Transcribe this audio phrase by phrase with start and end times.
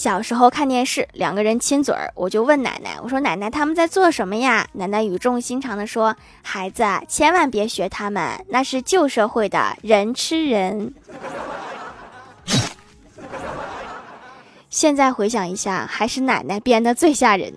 [0.00, 10.94] 小时候看电视，两个人亲嘴儿，我就问奶奶：“我说奶奶他们在做什么呀？”奶奶语重心长地说：“孩子，千万别学他们，那是旧社会的人吃人。”
[14.70, 17.52] 现在回想一下，还是奶奶编的最吓人。